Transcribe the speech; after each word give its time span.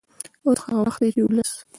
اوس 0.45 0.57
هغه 0.63 0.77
وخت 0.85 0.99
دی 1.03 1.09
چې 1.15 1.21
ولس 1.23 1.51